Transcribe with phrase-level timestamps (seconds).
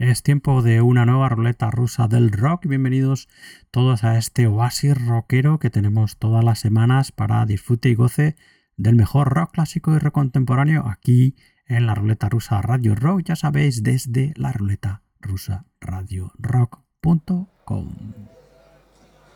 [0.00, 2.66] Es tiempo de una nueva ruleta rusa del rock.
[2.66, 3.28] Bienvenidos
[3.70, 8.34] todos a este oasis rockero que tenemos todas las semanas para disfrute y goce
[8.78, 11.36] del mejor rock clásico y rock contemporáneo aquí
[11.66, 13.24] en la ruleta rusa Radio Rock.
[13.24, 17.90] Ya sabéis, desde la ruleta rusa Radio Rock.com.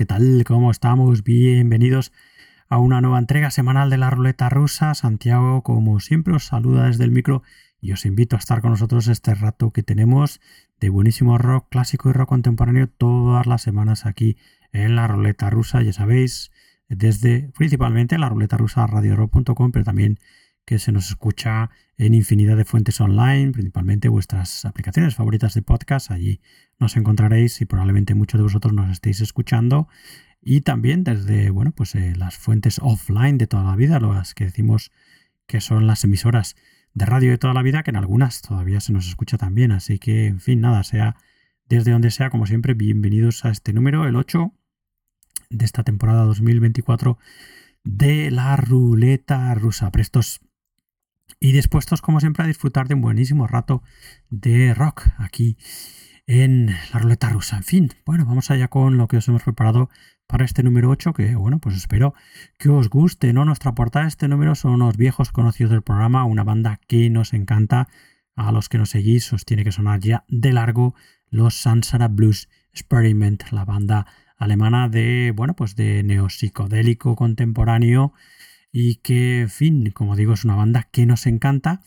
[0.00, 0.44] ¿qué tal?
[0.46, 1.24] ¿Cómo estamos?
[1.24, 2.10] Bienvenidos
[2.70, 4.94] a una nueva entrega semanal de la ruleta rusa.
[4.94, 7.42] Santiago, como siempre, os saluda desde el micro
[7.82, 10.40] y os invito a estar con nosotros este rato que tenemos
[10.80, 14.38] de buenísimo rock clásico y rock contemporáneo todas las semanas aquí
[14.72, 15.82] en la ruleta rusa.
[15.82, 16.50] Ya sabéis,
[16.88, 20.18] desde principalmente la ruleta rusa radiorock.com, pero también
[20.70, 26.12] que se nos escucha en infinidad de fuentes online, principalmente vuestras aplicaciones favoritas de podcast.
[26.12, 26.40] Allí
[26.78, 29.88] nos encontraréis y probablemente muchos de vosotros nos estéis escuchando.
[30.40, 34.44] Y también desde bueno, pues, eh, las fuentes offline de toda la vida, las que
[34.44, 34.92] decimos
[35.48, 36.54] que son las emisoras
[36.94, 39.72] de radio de toda la vida, que en algunas todavía se nos escucha también.
[39.72, 41.16] Así que, en fin, nada, sea
[41.68, 44.54] desde donde sea, como siempre, bienvenidos a este número, el 8
[45.50, 47.18] de esta temporada 2024
[47.82, 49.90] de la ruleta rusa.
[49.90, 50.40] Prestos
[51.38, 53.82] y dispuestos como siempre a disfrutar de un buenísimo rato
[54.28, 55.56] de rock aquí
[56.26, 57.58] en la ruleta rusa.
[57.58, 59.90] En fin, bueno, vamos allá con lo que os hemos preparado
[60.26, 62.14] para este número 8, que bueno, pues espero
[62.56, 63.44] que os guste, ¿no?
[63.44, 67.32] Nuestra portada de este número son unos viejos conocidos del programa, una banda que nos
[67.32, 67.88] encanta,
[68.36, 70.94] a los que nos seguís os tiene que sonar ya de largo
[71.30, 74.06] los Sansara Blues Experiment, la banda
[74.36, 78.14] alemana de, bueno, pues de neopsicodélico contemporáneo
[78.72, 81.82] y que, en fin, como digo, es una banda que nos encanta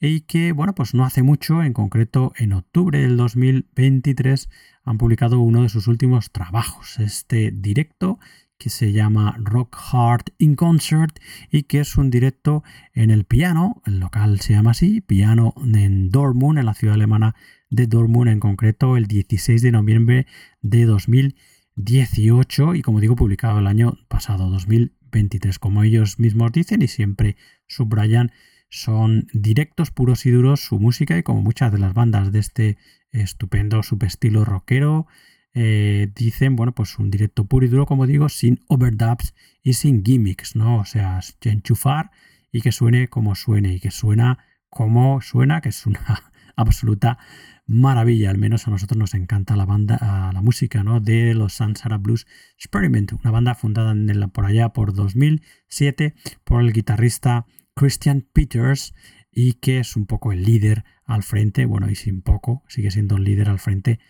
[0.00, 4.48] y que, bueno, pues no hace mucho, en concreto en octubre del 2023,
[4.84, 8.18] han publicado uno de sus últimos trabajos, este directo
[8.58, 11.18] que se llama Rock Hard in Concert
[11.50, 16.10] y que es un directo en el piano, el local se llama así, piano en
[16.10, 17.36] Dortmund, en la ciudad alemana
[17.70, 20.26] de Dortmund, en concreto el 16 de noviembre
[20.60, 26.82] de 2018 y como digo publicado el año pasado, 2020 23, como ellos mismos dicen
[26.82, 27.36] y siempre
[27.66, 28.32] subrayan,
[28.70, 32.78] son directos, puros y duros su música y como muchas de las bandas de este
[33.10, 35.06] estupendo subestilo rockero,
[35.54, 40.04] eh, dicen, bueno, pues un directo puro y duro, como digo, sin overdubs y sin
[40.04, 40.78] gimmicks, ¿no?
[40.78, 42.10] O sea, enchufar
[42.52, 44.38] y que suene como suene y que suena
[44.68, 47.18] como suena, que es una absoluta
[47.66, 51.00] maravilla, al menos a nosotros nos encanta la banda, la música ¿no?
[51.00, 56.72] de los Sansara Blues Experiment, una banda fundada en por allá por 2007 por el
[56.72, 58.94] guitarrista Christian Peters
[59.30, 63.16] y que es un poco el líder al frente, bueno, y sin poco, sigue siendo
[63.16, 64.00] el líder al frente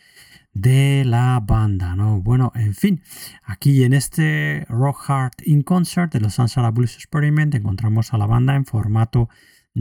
[0.53, 2.21] de la banda, ¿no?
[2.21, 3.03] Bueno, en fin,
[3.45, 8.27] aquí en este Rock Hard in Concert de los Sansara Blues Experiment encontramos a la
[8.27, 9.29] banda en formato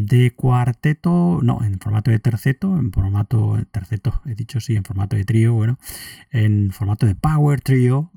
[0.05, 5.15] de cuarteto, no, en formato de terceto, en formato terceto, he dicho sí, en formato
[5.15, 5.79] de trío, bueno,
[6.31, 8.11] en formato de power trio,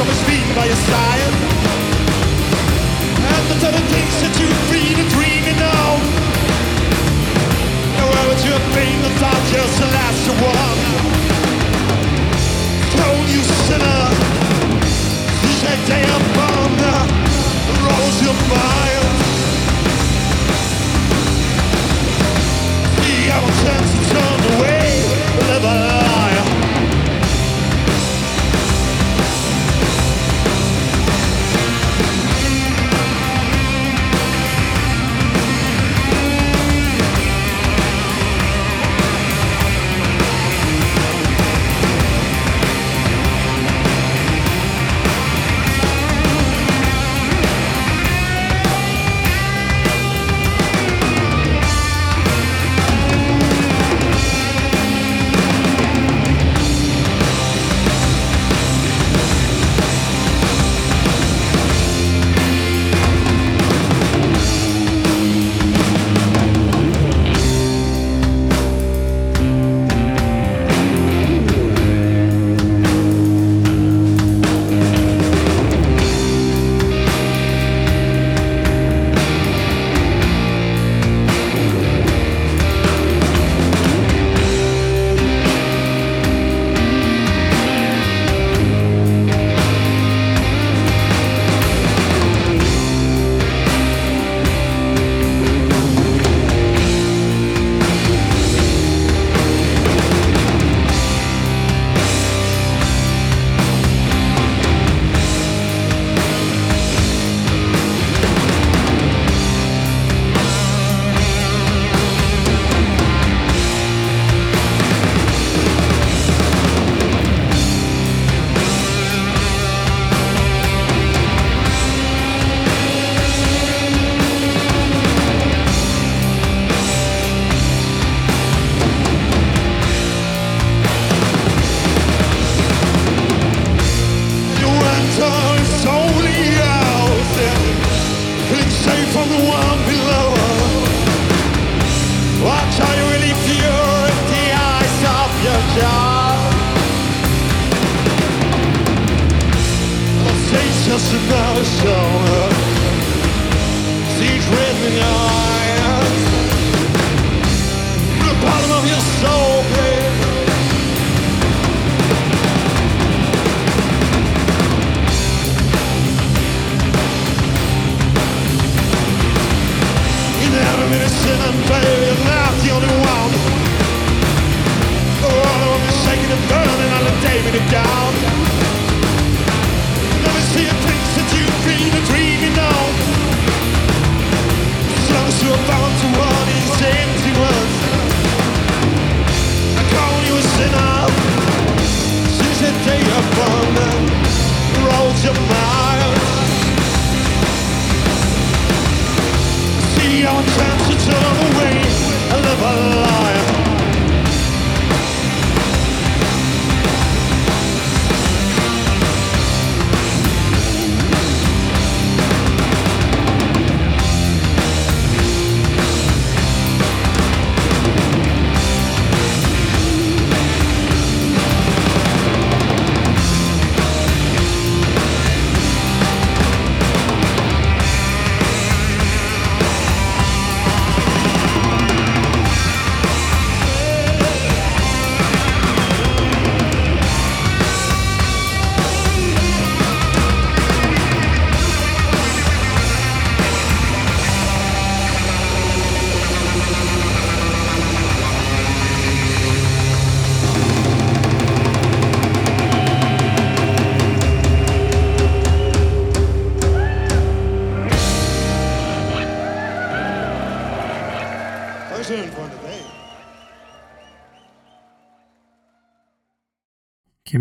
[0.02, 1.34] so his feet by your side.
[3.34, 6.02] And the sudden things that you free to dream and.
[7.98, 8.98] And where would you have been
[9.54, 10.80] just the last one?
[12.94, 14.04] Thrown you sinner,
[15.44, 16.74] you shake down bomb,
[17.86, 19.06] rose your mind.
[23.06, 24.88] The hour turns to turn away,
[25.50, 26.11] live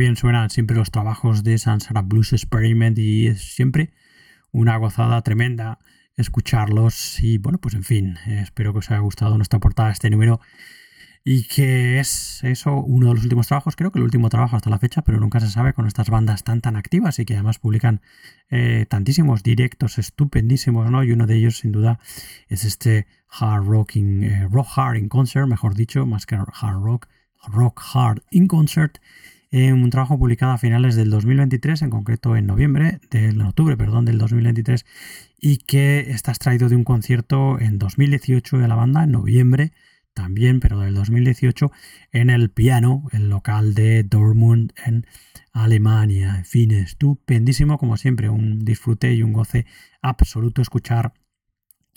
[0.01, 3.93] bien suenan siempre los trabajos de Sansara Blues Experiment y es siempre
[4.51, 5.79] una gozada tremenda
[6.17, 7.21] escucharlos.
[7.21, 10.41] Y bueno, pues en fin, espero que os haya gustado nuestra portada, este número.
[11.23, 14.71] Y que es eso, uno de los últimos trabajos, creo que el último trabajo hasta
[14.71, 17.59] la fecha, pero nunca se sabe con estas bandas tan tan activas y que además
[17.59, 18.01] publican
[18.49, 21.05] eh, tantísimos directos estupendísimos, ¿no?
[21.05, 22.01] Y uno de ellos, sin duda,
[22.49, 26.83] es este Hard Rock in, eh, Rock Hard in Concert, mejor dicho, más que Hard
[26.83, 27.09] Rock,
[27.49, 28.99] Rock Hard in Concert,
[29.51, 34.05] eh, un trabajo publicado a finales del 2023, en concreto en noviembre, del octubre, perdón,
[34.05, 34.87] del 2023,
[35.39, 39.73] y que está extraído de un concierto en 2018 de la banda, en noviembre
[40.15, 41.73] también, pero del 2018,
[42.13, 45.07] en el piano, el local de Dortmund en
[45.53, 46.37] Alemania.
[46.37, 49.67] En fin, estupendísimo, como siempre, un disfrute y un goce
[50.03, 51.15] absoluto escuchar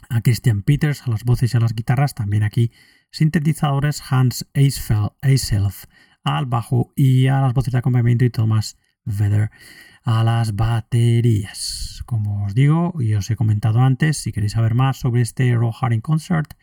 [0.10, 2.72] a Christian Peters, a las voces y a las guitarras, también aquí
[3.12, 5.86] sintetizadores Hans Eiself
[6.24, 9.52] al bajo y a las voces de acompañamiento y Thomas Vedder
[10.04, 12.04] a las baterías.
[12.06, 15.72] Como os digo y os he comentado antes, si queréis saber más sobre este Raw
[15.72, 16.54] Harding Concert,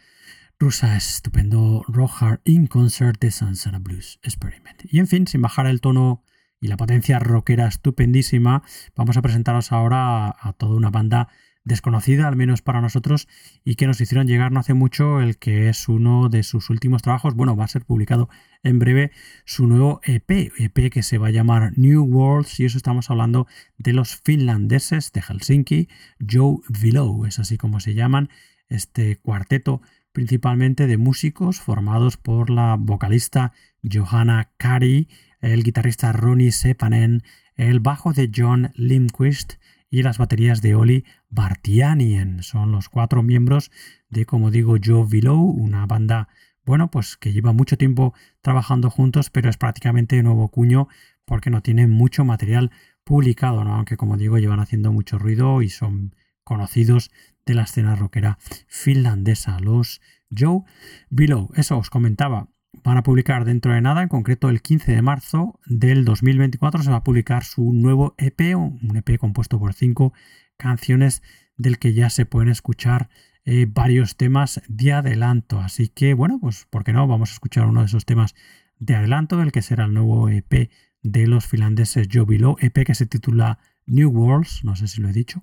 [0.58, 0.96] rusa.
[0.96, 4.82] Estupendo Rock in Concert de Sansara Blues Experiment.
[4.90, 6.24] Y en fin, sin bajar el tono
[6.60, 8.64] y la potencia rockera estupendísima,
[8.96, 11.28] vamos a presentaros ahora a, toda una banda
[11.62, 13.28] desconocida, al menos para nosotros,
[13.62, 17.02] y que nos hicieron llegar no hace mucho el que es uno de sus últimos
[17.02, 17.34] trabajos.
[17.34, 18.28] Bueno, va a ser publicado
[18.64, 19.12] en breve
[19.44, 23.46] su nuevo EP, EP que se va a llamar New Worlds, y eso estamos hablando
[23.76, 25.88] de los finlandeses de Helsinki,
[26.28, 28.30] Joe Villow, es así como se llaman,
[28.68, 29.80] este cuarteto
[30.18, 33.52] principalmente de músicos formados por la vocalista
[33.88, 35.06] Johanna Kari,
[35.40, 37.22] el guitarrista Ronnie Sepanen,
[37.54, 39.52] el bajo de John Lindquist
[39.88, 42.42] y las baterías de Oli Bartianien.
[42.42, 43.70] Son los cuatro miembros
[44.08, 46.26] de, como digo, Joe Villow, una banda,
[46.64, 50.88] bueno, pues que lleva mucho tiempo trabajando juntos, pero es prácticamente nuevo cuño
[51.26, 52.72] porque no tienen mucho material
[53.04, 53.76] publicado, ¿no?
[53.76, 56.12] aunque como digo, llevan haciendo mucho ruido y son
[56.48, 57.10] conocidos
[57.46, 60.00] de la escena rockera finlandesa, los
[60.36, 60.62] Joe
[61.10, 61.50] Below.
[61.54, 62.48] Eso os comentaba.
[62.82, 66.90] Van a publicar dentro de nada, en concreto el 15 de marzo del 2024 se
[66.90, 70.12] va a publicar su nuevo EP, un EP compuesto por cinco
[70.56, 71.22] canciones
[71.56, 73.08] del que ya se pueden escuchar
[73.44, 75.60] eh, varios temas de adelanto.
[75.60, 77.06] Así que bueno, pues ¿por qué no?
[77.06, 78.34] Vamos a escuchar uno de esos temas
[78.78, 80.70] de adelanto del que será el nuevo EP
[81.02, 83.58] de los finlandeses Joe Below, EP que se titula
[83.88, 85.42] New Worlds, no sé si lo he dicho.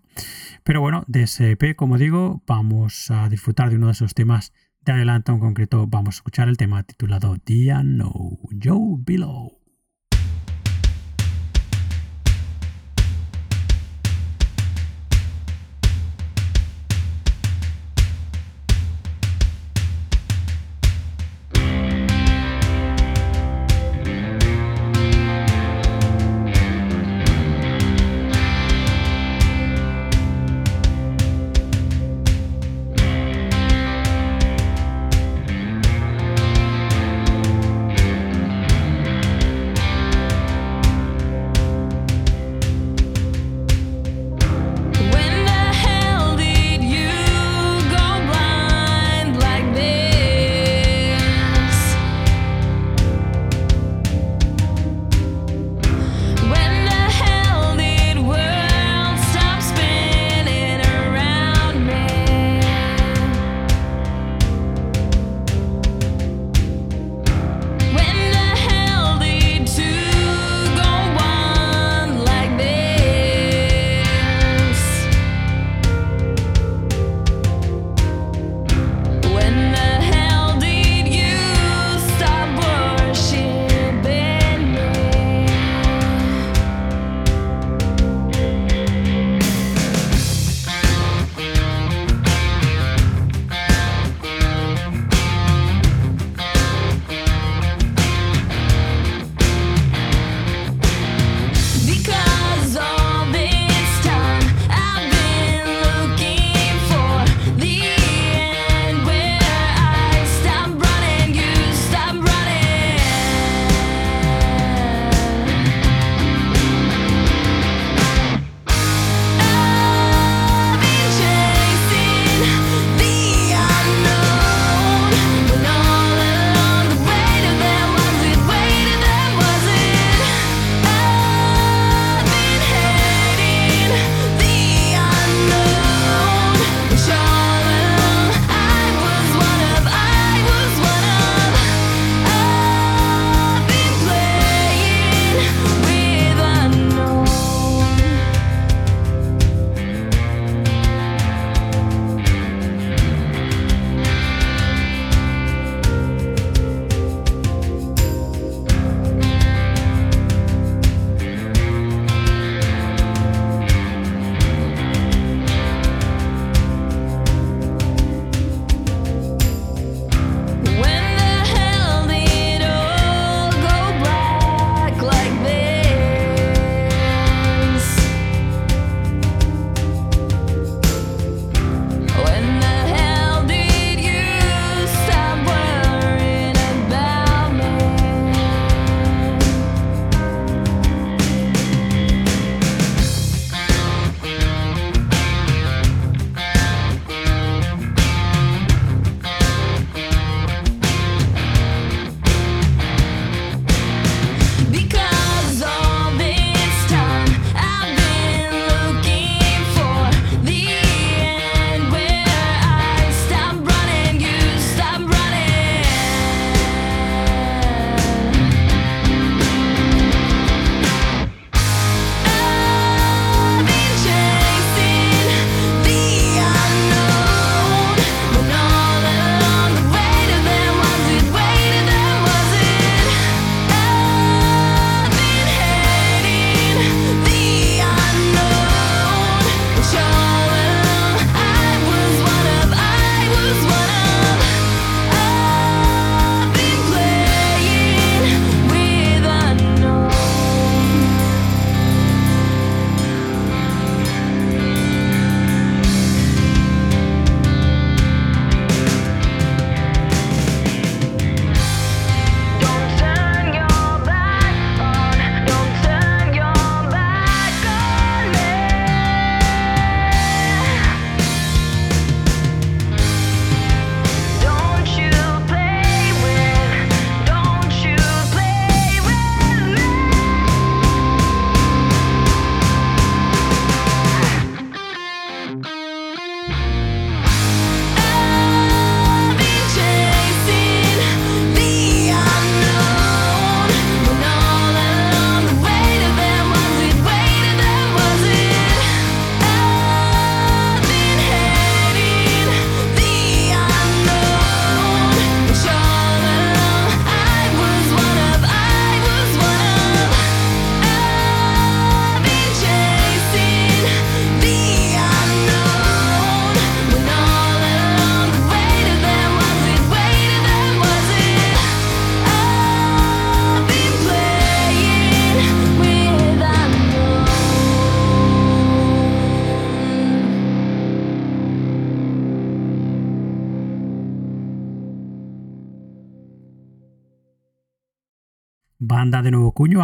[0.63, 4.53] Pero bueno, de ese EP, como digo, vamos a disfrutar de uno de esos temas
[4.85, 5.87] de adelanto en concreto.
[5.87, 8.11] Vamos a escuchar el tema titulado Dia No,
[8.63, 9.64] Joe Below.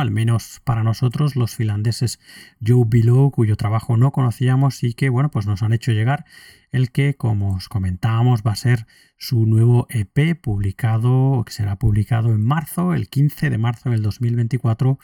[0.01, 2.19] Al menos para nosotros, los finlandeses
[2.65, 6.25] Joe Below, cuyo trabajo no conocíamos y que, bueno, pues nos han hecho llegar
[6.71, 8.87] el que, como os comentábamos, va a ser
[9.17, 14.99] su nuevo EP publicado, que será publicado en marzo, el 15 de marzo del 2024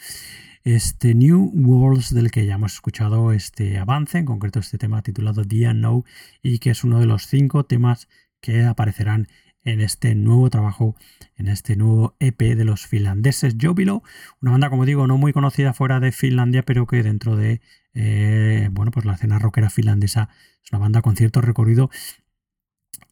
[0.63, 5.45] este New Worlds del que ya hemos escuchado este avance, en concreto este tema titulado
[5.45, 6.03] The Unknown
[6.43, 8.09] y que es uno de los cinco temas
[8.41, 9.29] que aparecerán
[9.67, 10.95] en este nuevo trabajo,
[11.35, 14.01] en este nuevo EP de los finlandeses Jobilo,
[14.41, 17.59] una banda como digo no muy conocida fuera de Finlandia, pero que dentro de
[17.93, 20.29] eh, bueno pues la escena rockera finlandesa
[20.63, 21.89] es una banda con cierto recorrido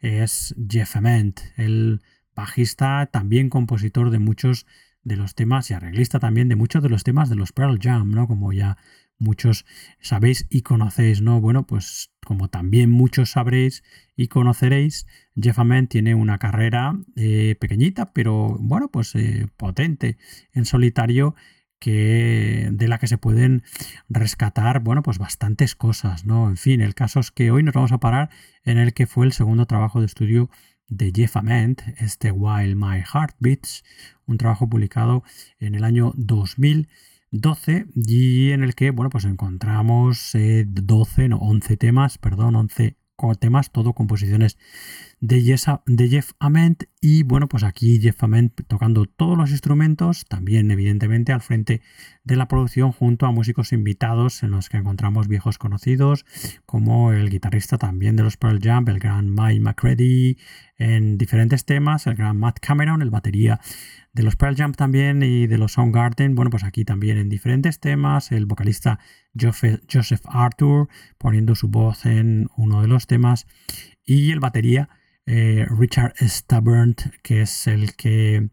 [0.00, 2.02] es Jeff Ament, el
[2.34, 4.66] bajista, también compositor de muchos
[5.02, 8.10] de los temas y arreglista también de muchos de los temas de los Pearl Jam,
[8.10, 8.26] ¿no?
[8.26, 8.76] Como ya
[9.18, 9.64] muchos
[10.00, 11.40] sabéis y conocéis, ¿no?
[11.40, 13.82] Bueno, pues como también muchos sabréis
[14.16, 15.06] y conoceréis,
[15.40, 20.18] Jeff Ament tiene una carrera eh, pequeñita, pero bueno, pues eh, potente
[20.52, 21.34] en solitario
[21.78, 23.62] que de la que se pueden
[24.08, 26.48] rescatar, bueno, pues bastantes cosas, ¿no?
[26.48, 28.30] En fin, el caso es que hoy nos vamos a parar
[28.64, 30.50] en el que fue el segundo trabajo de estudio
[30.88, 33.84] de Jeff Ament, este While My Heart Beats,
[34.24, 35.22] un trabajo publicado
[35.58, 36.88] en el año 2000
[37.40, 42.96] 12 y en el que, bueno, pues encontramos 12, eh, no, 11 temas, perdón, 11
[43.40, 44.58] temas, todo composiciones
[45.20, 46.84] de, de Jeff Ament.
[47.00, 51.80] Y bueno, pues aquí Jeff Ament tocando todos los instrumentos, también evidentemente al frente
[52.26, 56.26] de la producción junto a músicos invitados en los que encontramos viejos conocidos
[56.66, 60.36] como el guitarrista también de los Pearl Jam, el gran Mike McCready
[60.76, 63.60] en diferentes temas, el gran Matt Cameron, el batería
[64.12, 67.78] de los Pearl Jam también y de los Soundgarden, bueno, pues aquí también en diferentes
[67.78, 68.98] temas, el vocalista
[69.40, 73.46] Joseph Arthur poniendo su voz en uno de los temas
[74.04, 74.88] y el batería
[75.26, 78.48] eh, Richard Stubborn, que es el que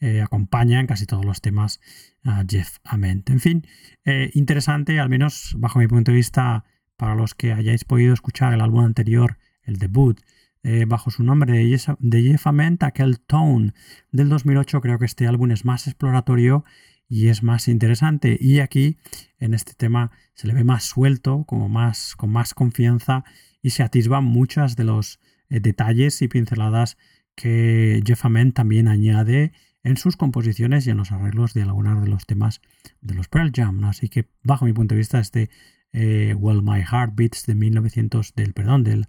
[0.00, 1.80] eh, acompaña en casi todos los temas
[2.24, 3.30] a Jeff Ament.
[3.30, 3.66] En fin,
[4.04, 6.64] eh, interesante, al menos bajo mi punto de vista,
[6.96, 10.20] para los que hayáis podido escuchar el álbum anterior, el debut,
[10.62, 13.72] eh, bajo su nombre de Jeff Ament, aquel Tone
[14.10, 14.80] del 2008.
[14.80, 16.64] Creo que este álbum es más exploratorio
[17.08, 18.36] y es más interesante.
[18.40, 18.98] Y aquí,
[19.38, 23.24] en este tema, se le ve más suelto, como más, con más confianza
[23.62, 26.96] y se atisban muchas de los eh, detalles y pinceladas
[27.36, 29.52] que Jeff Ament también añade
[29.86, 32.60] en sus composiciones y en los arreglos de algunos de los temas
[33.00, 33.84] de los Pearl Jam.
[33.84, 35.48] Así que, bajo mi punto de vista, este
[35.92, 39.06] eh, Well My Heart Beats de 1900, del, perdón, del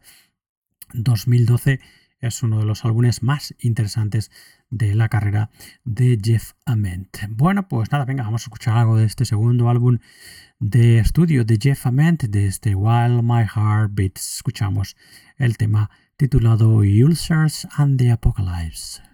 [0.93, 1.79] 2012
[2.19, 4.29] es uno de los álbumes más interesantes
[4.69, 5.49] de la carrera
[5.83, 7.17] de Jeff Ament.
[7.29, 9.97] Bueno, pues nada, venga, vamos a escuchar algo de este segundo álbum
[10.59, 14.35] de estudio de Jeff Ament, de este While My Heart Beats.
[14.35, 14.95] Escuchamos
[15.37, 19.06] el tema titulado Ulcers and the Apocalypse.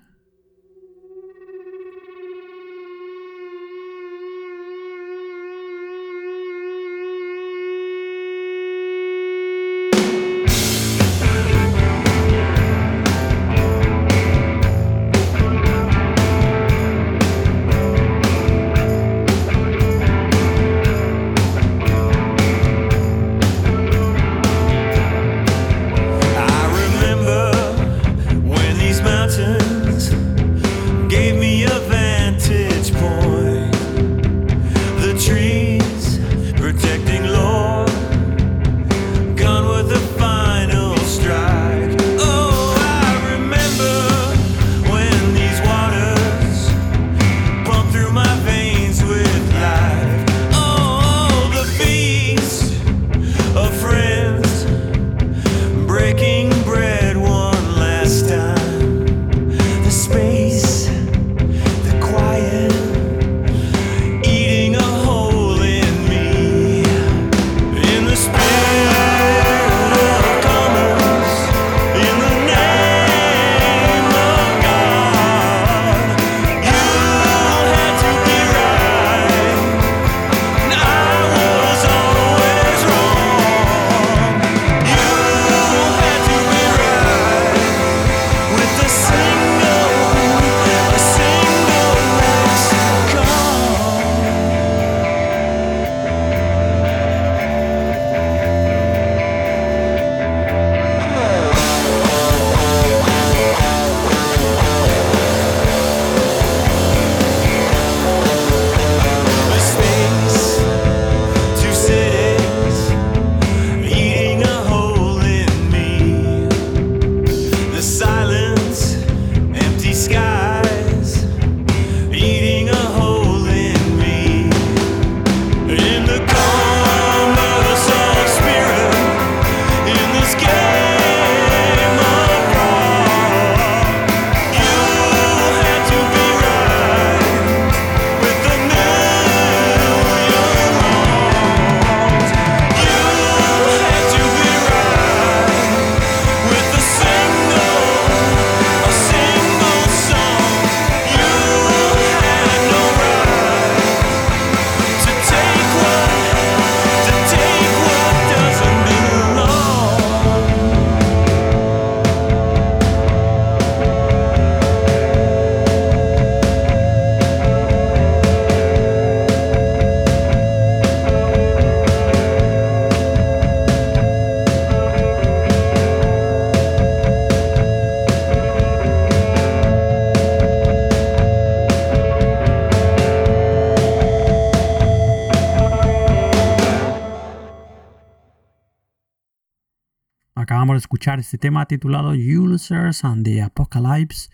[191.04, 194.30] Este tema titulado Users and the Apocalypse,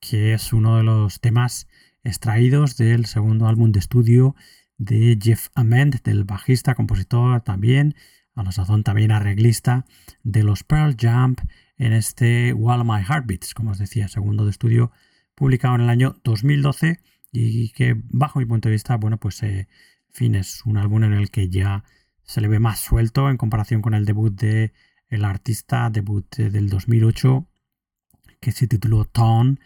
[0.00, 1.66] que es uno de los temas
[2.04, 4.36] extraídos del segundo álbum de estudio
[4.76, 7.94] de Jeff Ament, del bajista, compositor también,
[8.34, 9.86] a la sazón también arreglista
[10.22, 11.40] de los Pearl Jump
[11.78, 14.92] en este While My Heart Beats, como os decía, segundo de estudio
[15.34, 17.00] publicado en el año 2012
[17.32, 19.68] y que bajo mi punto de vista, bueno, pues eh,
[20.10, 21.82] fin, es un álbum en el que ya
[22.24, 24.74] se le ve más suelto en comparación con el debut de
[25.10, 27.46] el artista, debut del 2008,
[28.40, 29.58] que se tituló Tone.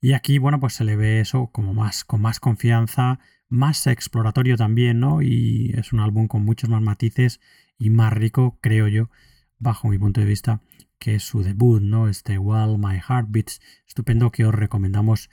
[0.00, 3.18] Y aquí, bueno, pues se le ve eso como más, con más confianza,
[3.48, 5.22] más exploratorio también, ¿no?
[5.22, 7.40] Y es un álbum con muchos más matices
[7.78, 9.10] y más rico, creo yo,
[9.58, 10.60] bajo mi punto de vista,
[10.98, 12.08] que su debut, ¿no?
[12.08, 15.30] Este While My Heart Beats, estupendo que os recomendamos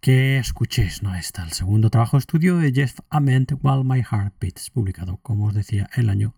[0.00, 1.14] que escuchéis, ¿no?
[1.14, 5.54] Está el segundo trabajo estudio de Jeff Ament, While My Heart Beats, publicado, como os
[5.54, 6.34] decía, el año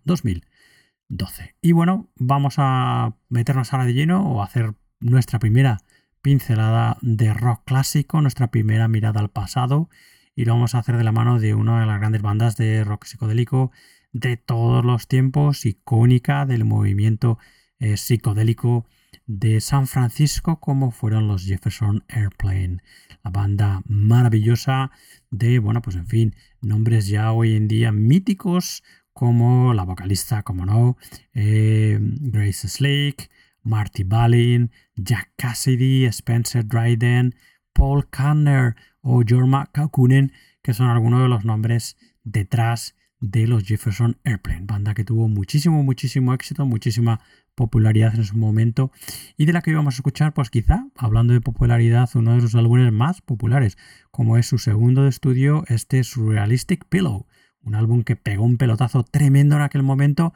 [1.12, 1.54] 2012.
[1.60, 5.78] Y bueno, vamos a meternos ahora de lleno o hacer nuestra primera
[6.22, 9.88] pincelada de rock clásico, nuestra primera mirada al pasado,
[10.34, 12.84] y lo vamos a hacer de la mano de una de las grandes bandas de
[12.84, 13.70] rock psicodélico
[14.12, 17.38] de todos los tiempos, icónica del movimiento
[17.78, 18.86] eh, psicodélico
[19.26, 22.78] de San Francisco como fueron los Jefferson Airplane,
[23.24, 24.90] la banda maravillosa
[25.30, 28.82] de, bueno, pues en fin, nombres ya hoy en día míticos
[29.12, 30.96] como la vocalista, como no,
[31.34, 33.28] eh, Grace Slake,
[33.62, 37.34] Marty Balin, Jack Cassidy, Spencer Dryden,
[37.72, 40.32] Paul Kanner o Jorma Kaukunen,
[40.62, 45.82] que son algunos de los nombres detrás de los Jefferson Airplane, banda que tuvo muchísimo,
[45.84, 47.20] muchísimo éxito, muchísima
[47.54, 48.90] popularidad en su momento
[49.36, 52.54] y de la que íbamos a escuchar, pues quizá, hablando de popularidad, uno de sus
[52.56, 53.78] álbumes más populares,
[54.10, 57.26] como es su segundo de estudio, este Surrealistic Pillow,
[57.64, 60.34] un álbum que pegó un pelotazo tremendo en aquel momento,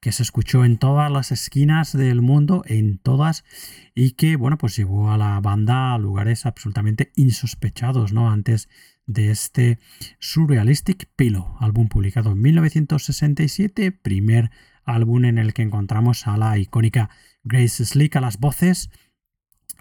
[0.00, 3.44] que se escuchó en todas las esquinas del mundo, en todas,
[3.94, 8.30] y que, bueno, pues llevó a la banda a lugares absolutamente insospechados, ¿no?
[8.30, 8.68] Antes
[9.06, 9.78] de este
[10.20, 14.50] Surrealistic Pillow, álbum publicado en 1967, primer
[14.84, 17.10] álbum en el que encontramos a la icónica
[17.42, 18.90] Grace Slick a las voces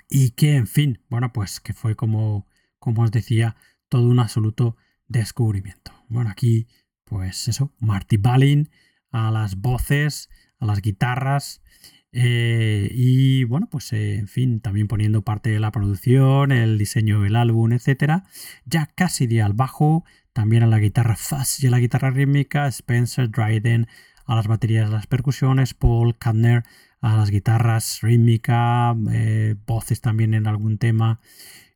[0.09, 2.47] y que, en fin, bueno, pues que fue como,
[2.79, 3.55] como os decía,
[3.89, 4.77] todo un absoluto
[5.07, 5.91] descubrimiento.
[6.07, 6.67] Bueno, aquí,
[7.07, 8.69] pues eso, Marty Balin
[9.11, 10.29] a las voces,
[10.59, 11.61] a las guitarras
[12.19, 17.21] eh, y bueno, pues eh, en fin, también poniendo parte de la producción, el diseño
[17.21, 18.23] del álbum, etcétera.
[18.65, 22.67] Ya casi de al bajo, también a la guitarra fuzz y a la guitarra rítmica,
[22.67, 23.87] Spencer Dryden
[24.25, 26.63] a las baterías, las percusiones, Paul Kantner
[27.01, 31.19] a las guitarras rítmica, eh, voces también en algún tema,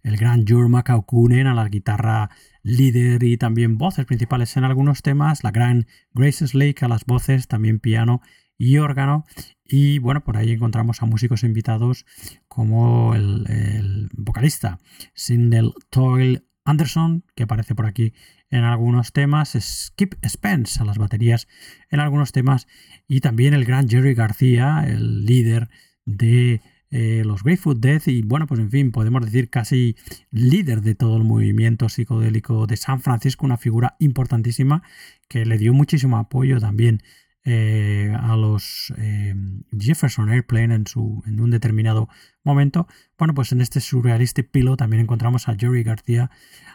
[0.04, 2.30] el gran Jorma Kaukunen a la guitarra
[2.64, 7.47] líder y también voces principales en algunos temas, la gran Grace Slake a las voces,
[7.47, 8.22] también piano
[8.58, 9.26] y órgano.
[9.66, 12.06] Y bueno, por ahí encontramos a músicos invitados
[12.47, 14.80] como el, vocalista
[15.14, 18.14] Sindel Toyle Anderson, que aparece por aquí
[18.49, 21.47] en algunos temas, Skip Spence a las baterías
[21.89, 22.68] en algunos temas
[23.08, 25.70] y también el gran Jerry García, el líder
[26.06, 26.62] de
[26.92, 29.96] eh, los Grateful Dead y bueno, pues en fin, podemos decir casi
[30.30, 34.84] líder de todo el movimiento psicodélico de San Francisco, una figura importantísima
[35.30, 37.02] que le dio muchísimo apoyo también
[37.46, 39.34] eh, a los eh,
[39.80, 42.10] Jefferson Airplane en, su, en un determinado
[42.44, 42.88] momento.
[43.18, 46.30] Bueno, pues en este Surrealistic Pillow también encontramos a Jerry García,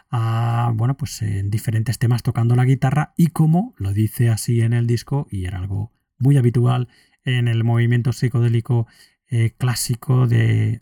[0.09, 4.87] bueno, pues en diferentes temas tocando la guitarra y como lo dice así en el
[4.87, 6.87] disco, y era algo muy habitual
[7.23, 8.87] en el movimiento psicodélico
[9.29, 10.81] eh, clásico de,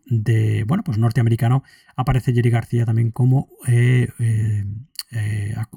[0.67, 1.63] bueno, pues norteamericano,
[1.95, 3.49] aparece Jerry García también como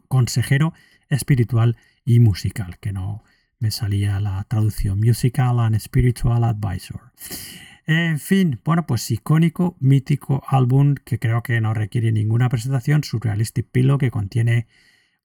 [0.09, 0.75] consejero
[1.09, 3.25] espiritual y musical, que no
[3.59, 7.12] me salía la traducción Musical and Spiritual Advisor.
[7.87, 13.71] En fin, bueno, pues icónico, mítico álbum que creo que no requiere ninguna presentación, Surrealistic
[13.71, 14.66] Pillow, que contiene,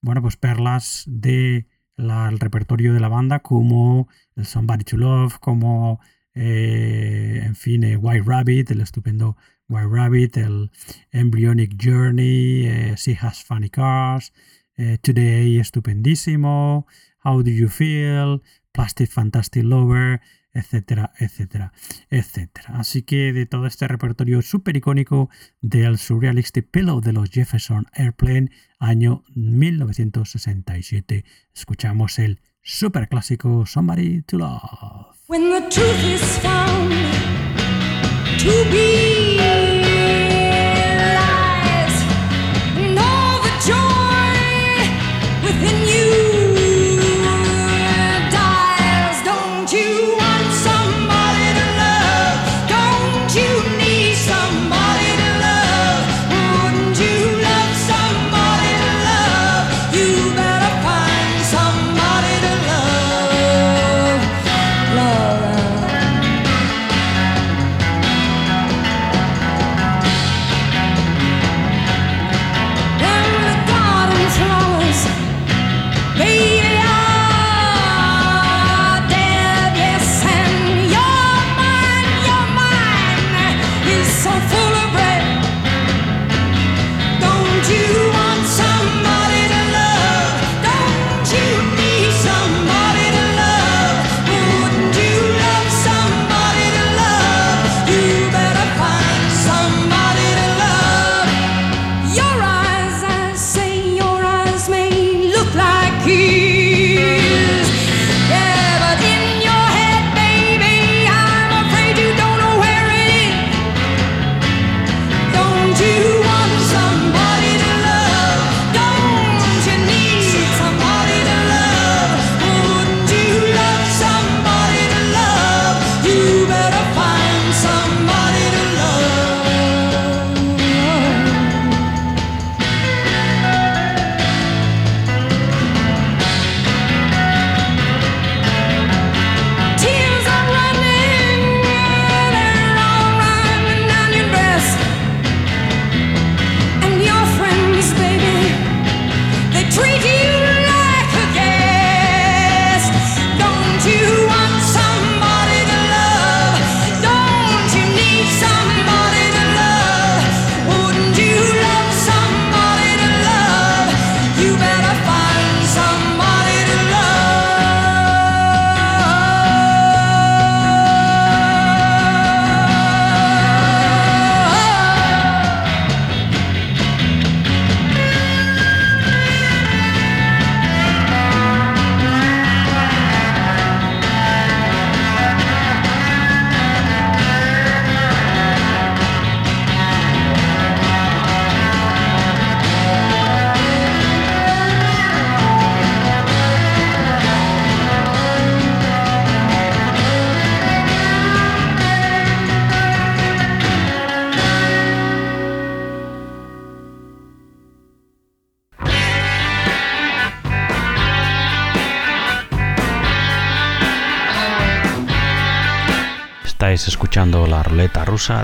[0.00, 1.66] bueno, pues perlas de
[1.96, 6.00] el repertorio de la banda como el Somebody to Love, como,
[6.34, 9.36] eh, en fin, eh, White Rabbit, el estupendo
[9.68, 10.70] White Rabbit, el
[11.12, 14.32] Embryonic Journey, eh, She Has Funny Cars,
[15.02, 16.88] Today, estupendísimo,
[17.22, 20.20] How Do You Feel, Plastic Fantastic Lover,
[20.52, 21.72] etcétera, etcétera,
[22.10, 22.78] etcétera.
[22.78, 25.30] Así que de todo este repertorio súper icónico
[25.60, 31.24] del Surrealistic Pillow de los Jefferson Airplane, año 1967,
[31.54, 35.14] escuchamos el super clásico Somebody to Love.
[35.26, 36.90] When the truth is found
[38.38, 39.13] to be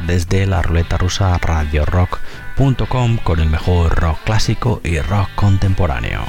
[0.04, 6.24] desde la ruleta rusa radiorock.com con el mejor rock clásico y rock contemporáneo.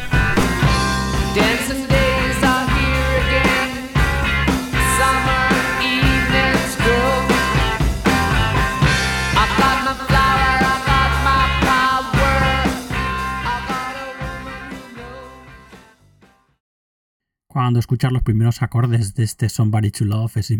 [17.61, 20.51] Cuando escuchar los primeros acordes de este Somebody to Love es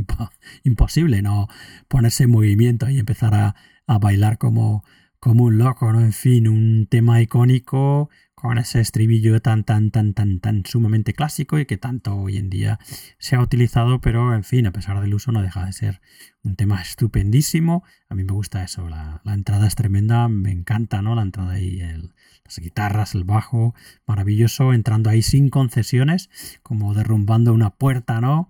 [0.64, 1.47] imposible no
[1.88, 3.56] ponerse en movimiento y empezar a,
[3.99, 4.86] bailar como,
[5.20, 5.99] como un loco, ¿no?
[6.02, 11.58] En fin, un tema icónico con ese estribillo tan, tan, tan, tan, tan sumamente clásico
[11.58, 12.78] y que tanto hoy en día
[13.18, 16.02] se ha utilizado, pero en fin, a pesar del uso no deja de ser
[16.43, 17.84] un tema estupendísimo.
[18.10, 21.16] A mí me gusta eso, la, la entrada es tremenda, me encanta, ¿no?
[21.16, 22.14] La entrada y el,
[22.52, 23.74] las guitarras, el bajo,
[24.06, 26.30] maravilloso, entrando ahí sin concesiones,
[26.64, 28.49] como derrumbando una puerta, ¿no?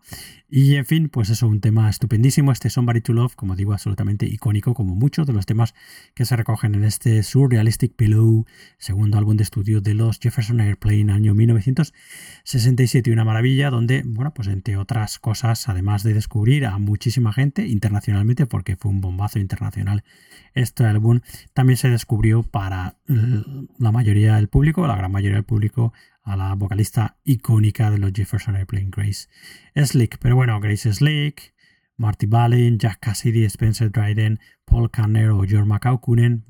[0.53, 4.25] Y en fin, pues eso, un tema estupendísimo, este Somebody to Love, como digo, absolutamente
[4.25, 5.73] icónico, como muchos de los temas
[6.13, 8.45] que se recogen en este Surrealistic Pillow,
[8.77, 14.49] segundo álbum de estudio de los Jefferson Airplane, año 1967, una maravilla donde, bueno, pues
[14.49, 20.03] entre otras cosas, además de descubrir a muchísima gente internacionalmente, porque fue un bombazo internacional
[20.53, 21.21] este álbum,
[21.53, 25.93] también se descubrió para la mayoría del público, la gran mayoría del público,
[26.23, 29.27] a la vocalista icónica de los Jefferson Airplane, Grace
[29.75, 30.17] Slick.
[30.19, 31.53] Pero bueno, Grace Slick,
[31.97, 36.45] Marty Balin, Jack Cassidy, Spencer Dryden, Paul Kanner o George McAukunen,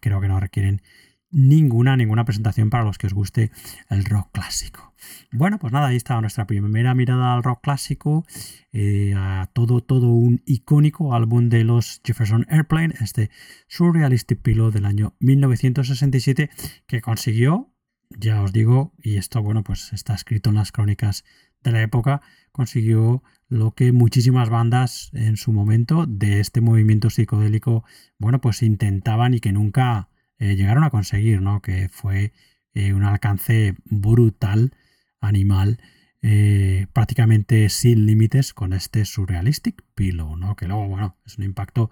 [0.00, 0.82] creo que no requieren
[1.30, 3.50] ninguna, ninguna presentación para los que os guste
[3.90, 4.94] el rock clásico.
[5.32, 8.24] Bueno, pues nada, ahí está nuestra primera mirada al rock clásico,
[8.72, 13.30] eh, a todo, todo un icónico álbum de los Jefferson Airplane, este
[13.68, 16.50] Surrealistic Pillow del año 1967,
[16.86, 17.75] que consiguió
[18.10, 21.24] ya os digo, y esto, bueno, pues está escrito en las crónicas
[21.62, 27.84] de la época, consiguió lo que muchísimas bandas en su momento de este movimiento psicodélico,
[28.18, 31.62] bueno, pues intentaban y que nunca eh, llegaron a conseguir, ¿no?
[31.62, 32.32] Que fue
[32.74, 34.74] eh, un alcance brutal,
[35.20, 35.78] animal,
[36.22, 40.56] eh, prácticamente sin límites con este Surrealistic Pillow, ¿no?
[40.56, 41.90] Que luego, bueno, es un impacto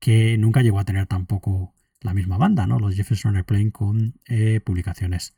[0.00, 2.78] que nunca llegó a tener tampoco la misma banda, ¿no?
[2.78, 5.36] Los Jefferson Airplane con eh, publicaciones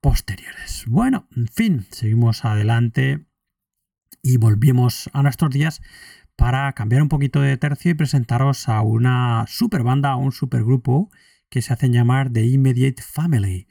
[0.00, 0.84] posteriores.
[0.86, 3.26] Bueno, en fin, seguimos adelante
[4.22, 5.82] y volvimos a nuestros días
[6.36, 10.64] para cambiar un poquito de tercio y presentaros a una super banda, a un super
[10.64, 11.10] grupo
[11.48, 13.68] que se hacen llamar The Immediate Family.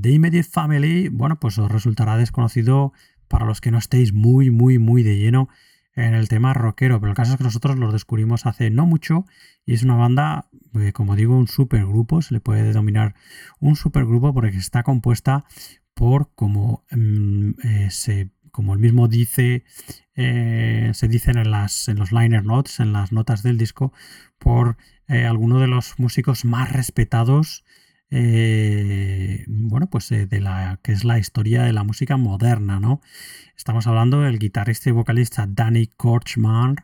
[0.00, 2.92] The Immediate Family, bueno, pues os resultará desconocido
[3.28, 5.48] para los que no estéis muy, muy, muy de lleno
[5.96, 9.24] en el tema rockero, pero el caso es que nosotros los descubrimos hace no mucho
[9.64, 13.14] y es una banda, eh, como digo, un supergrupo, se le puede denominar
[13.60, 15.46] un supergrupo porque está compuesta
[15.94, 19.64] por, como, mm, eh, se, como el mismo dice,
[20.14, 23.92] eh, se dicen en, las, en los liner notes, en las notas del disco,
[24.38, 24.76] por
[25.08, 27.64] algunos de los músicos más respetados
[28.10, 33.00] eh, bueno, pues eh, de la que es la historia de la música moderna, ¿no?
[33.56, 36.76] Estamos hablando del guitarrista y vocalista Danny Korchman,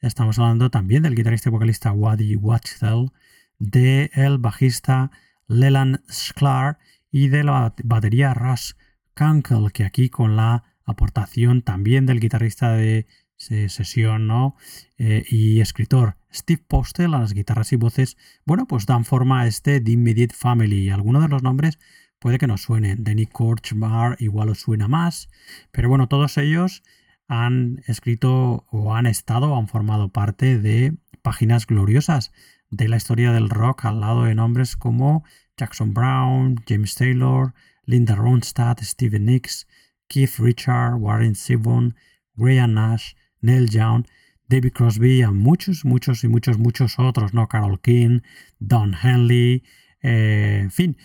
[0.00, 3.10] estamos hablando también del guitarrista y vocalista Waddy Watchell,
[3.58, 5.10] del bajista
[5.48, 6.78] Leland Sklar
[7.10, 8.76] y de la batería Russ
[9.14, 13.06] Kunkel, que aquí con la aportación también del guitarrista de
[13.36, 14.56] sesión ¿no?
[14.98, 19.46] Eh, y escritor Steve Postel a las guitarras y voces, bueno, pues dan forma a
[19.46, 20.80] este The Immediate Family.
[20.80, 21.78] Y algunos de los nombres
[22.18, 23.02] puede que nos suenen.
[23.02, 25.28] Danny Korchmar igual os suena más.
[25.72, 26.82] Pero bueno, todos ellos
[27.28, 32.32] han escrito o han estado han formado parte de páginas gloriosas
[32.70, 35.24] de la historia del rock al lado de nombres como
[35.56, 37.54] Jackson Brown, James Taylor,
[37.84, 39.66] Linda Ronstadt, Steven Nicks,
[40.08, 41.94] Keith Richard, Warren Zevon,
[42.34, 44.06] Graham Nash, Neil Young,
[44.50, 47.46] David Crosby, a muchos, muchos y muchos, muchos otros, ¿no?
[47.46, 48.20] Carol King,
[48.58, 49.62] Don Henley,
[50.02, 50.96] eh, en fin,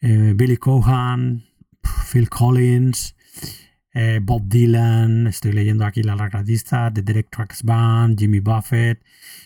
[0.00, 1.44] eh, Billy Cohan,
[2.10, 3.14] Phil Collins,
[3.94, 9.00] eh, Bob Dylan, estoy leyendo aquí la lista de Derek Trucks Band, Jimmy Buffett,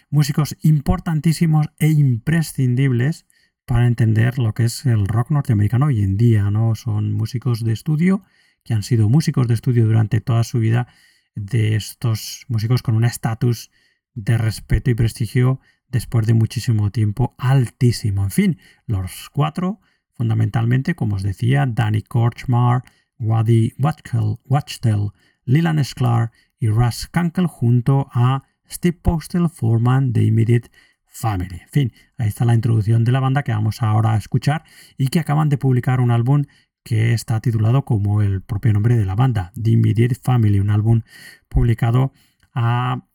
[0.09, 3.27] músicos importantísimos e imprescindibles
[3.67, 6.75] para entender lo que es el rock norteamericano hoy en día, ¿no?
[6.75, 8.23] Son músicos de estudio
[8.65, 10.89] que han sido músicos de estudio durante toda su vida
[11.35, 13.71] de estos músicos con un estatus
[14.15, 18.25] de respeto y prestigio después de muchísimo tiempo altísimo.
[18.25, 19.81] En fin, los cuatro,
[20.13, 22.83] fundamentalmente, como os decía, Danny Korchmar,
[23.19, 25.11] Waddy Watchtel,
[25.45, 30.71] Leland Sklar y Russ Kunkel junto a Steve Postel forman The Immediate
[31.07, 31.61] Family.
[31.61, 34.65] En fin, ahí está la introducción de la banda que vamos ahora a escuchar
[34.97, 36.45] y que acaban de publicar un álbum
[36.85, 41.03] que está titulado como el propio nombre de la banda, The Immediate Family, un álbum
[41.49, 42.13] publicado
[42.55, 43.07] a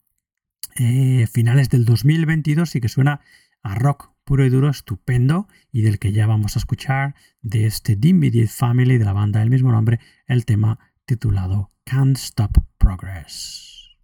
[0.76, 3.22] eh, finales del 2022 y que suena
[3.64, 7.96] a rock puro y duro estupendo y del que ya vamos a escuchar de este
[7.96, 13.98] The Immediate Family de la banda del mismo nombre, el tema titulado Can't Stop Progress.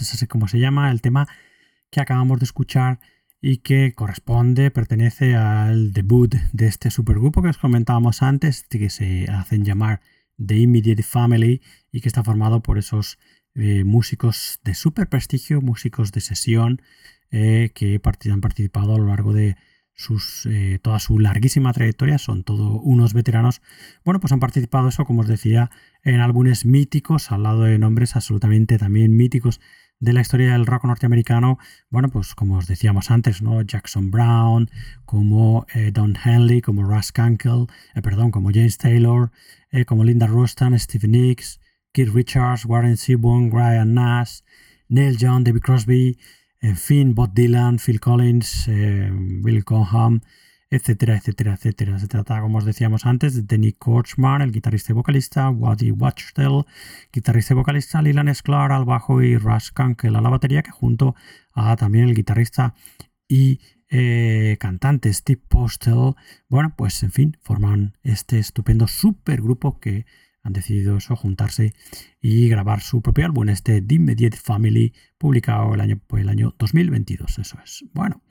[0.00, 1.28] Es así como se llama el tema
[1.90, 3.00] que acabamos de escuchar
[3.40, 9.26] y que corresponde, pertenece al debut de este supergrupo que os comentábamos antes, que se
[9.28, 10.00] hacen llamar
[10.44, 13.18] The Immediate Family y que está formado por esos
[13.54, 16.82] eh, músicos de super prestigio, músicos de sesión
[17.30, 19.56] eh, que han participado a lo largo de
[20.46, 23.60] eh, toda su larguísima trayectoria, son todos unos veteranos.
[24.04, 25.70] Bueno, pues han participado eso, como os decía,
[26.02, 29.60] en álbumes míticos, al lado de nombres absolutamente también míticos
[30.02, 33.62] de la historia del rock norteamericano, bueno, pues como os decíamos antes, ¿no?
[33.62, 34.68] Jackson Brown,
[35.04, 39.30] como eh, Don Henley, como Russ Kunkel, eh, perdón, como James Taylor,
[39.70, 41.60] eh, como Linda Rostan, Steve Nicks,
[41.92, 44.40] Keith Richards, Warren Seaborn, Brian Nash,
[44.88, 46.18] Neil Young, David Crosby,
[46.60, 50.20] en fin, Bob Dylan, Phil Collins, Bill Conham,
[50.72, 51.98] etcétera, etcétera, etcétera.
[51.98, 56.64] Se trata, como os decíamos antes, de Nick Korchman, el guitarrista y vocalista, Waddy Watchdell,
[57.12, 61.14] guitarrista y vocalista, Lilan Sklar al bajo y Rush Kunkel a la batería, que junto
[61.52, 62.74] a también el guitarrista
[63.28, 63.60] y
[63.90, 66.14] eh, cantante Steve Postel,
[66.48, 70.06] bueno, pues en fin, forman este estupendo supergrupo que
[70.42, 71.74] han decidido eso, juntarse
[72.20, 77.38] y grabar su propio álbum, este The Immediate Family, publicado el año, el año 2022,
[77.38, 77.84] eso es.
[77.92, 78.22] Bueno,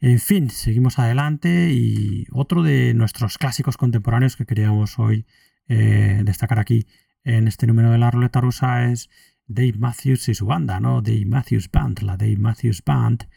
[0.00, 5.26] en fin, seguimos adelante y otro de nuestros clásicos contemporáneos que queríamos hoy
[5.68, 6.86] eh, destacar aquí
[7.24, 9.10] en este número de la ruleta rusa es
[9.46, 11.02] Dave Matthews y su banda, ¿no?
[11.02, 13.28] Dave Matthews Band, la Dave Matthews Band.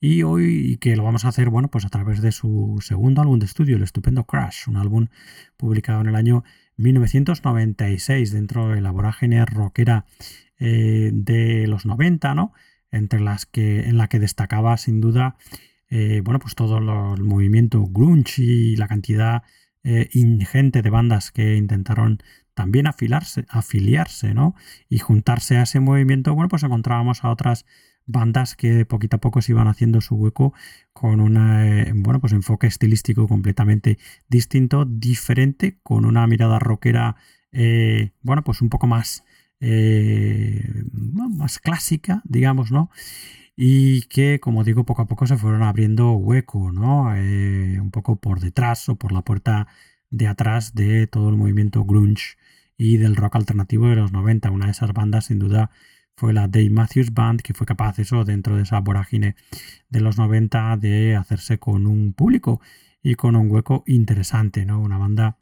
[0.00, 3.38] Y hoy que lo vamos a hacer, bueno, pues a través de su segundo álbum
[3.38, 5.08] de estudio, el estupendo Crash, un álbum
[5.56, 6.42] publicado en el año
[6.78, 10.06] 1996 dentro de la vorágine rockera
[10.58, 12.52] eh, de los 90, ¿no?
[12.90, 15.36] Entre las que, en la que destacaba sin duda
[15.90, 19.42] eh, bueno, pues todo el movimiento grunge y la cantidad
[19.84, 22.22] eh, ingente de bandas que intentaron
[22.54, 24.54] también afilarse, afiliarse, ¿no?
[24.88, 27.64] Y juntarse a ese movimiento, bueno, pues encontrábamos a otras
[28.08, 30.52] bandas que poquito a poco se iban haciendo su hueco
[30.92, 33.98] con un eh, bueno, pues enfoque estilístico completamente
[34.28, 37.14] distinto, diferente, con una mirada rockera,
[38.22, 39.24] bueno, pues un poco más,
[39.60, 42.90] más clásica, digamos, ¿no?
[43.60, 47.12] y que, como digo, poco a poco se fueron abriendo hueco, ¿no?
[47.16, 49.66] Eh, un poco por detrás o por la puerta
[50.10, 52.36] de atrás de todo el movimiento grunge
[52.76, 54.52] y del rock alternativo de los 90.
[54.52, 55.72] Una de esas bandas, sin duda,
[56.18, 59.36] fue la Dave Matthews Band, que fue capaz, eso, dentro de esa vorágine
[59.88, 62.60] de los 90, de hacerse con un público
[63.04, 64.80] y con un hueco interesante, ¿no?
[64.80, 65.38] Una banda,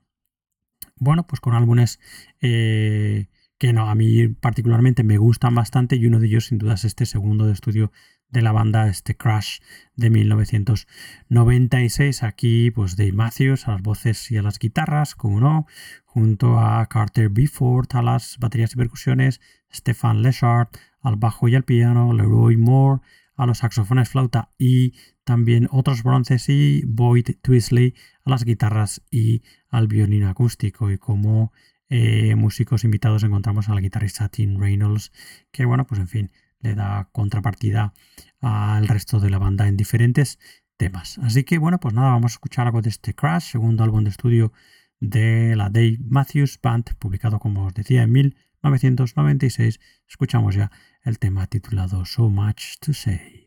[0.97, 1.99] bueno, pues con álbumes
[2.43, 6.75] eh, que no, a mí particularmente me gustan bastante y uno de ellos sin duda
[6.75, 7.91] es este segundo de estudio
[8.29, 9.61] de la banda, este Crash
[9.95, 12.23] de 1996.
[12.23, 15.67] Aquí pues Dave Matthews a las voces y a las guitarras, como no,
[16.05, 19.41] junto a Carter Beford a las baterías y percusiones,
[19.73, 23.01] Stefan Leshart al bajo y al piano, Leroy Moore
[23.37, 29.43] a los saxofones flauta y también otros bronces y Boyd Twisley a las guitarras y
[29.69, 31.53] al violín acústico y como
[31.89, 35.13] eh, músicos invitados encontramos al guitarrista Tim Reynolds,
[35.53, 36.33] que bueno, pues en fin,
[36.67, 37.95] le da contrapartida
[38.41, 40.39] al resto de la banda en diferentes
[40.77, 41.19] temas.
[41.19, 44.11] Así que bueno, pues nada, vamos a escuchar algo de este Crash, segundo álbum de
[44.11, 44.53] estudio
[45.01, 49.81] de la Dave Matthews Band, publicado como os decía en 1996.
[50.09, 50.71] Escuchamos ya
[51.03, 53.45] el tema titulado So Much to Say.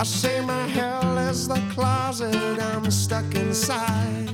[0.00, 4.30] I say my hell is the closet I'm stuck inside.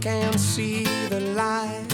[0.00, 1.84] Can't see the light.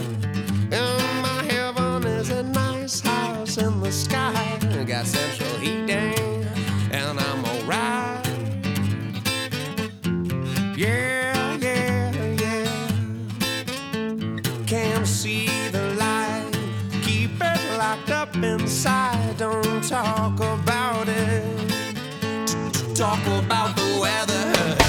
[0.70, 4.60] And my heaven is a nice house in the sky.
[4.86, 6.44] Got central heating, eh?
[6.92, 8.24] and I'm alright.
[10.78, 12.12] Yeah, yeah,
[12.44, 12.68] yeah.
[14.68, 16.52] Can't see the light.
[17.02, 19.36] Keep it locked up inside.
[19.36, 20.75] Don't talk about
[23.06, 24.85] talk about the weather.